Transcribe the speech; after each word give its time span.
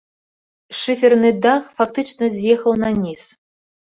Шыферны 0.79 1.31
дах 1.43 1.67
фактычна 1.81 2.25
з'ехаў 2.37 2.73
наніз. 2.87 3.21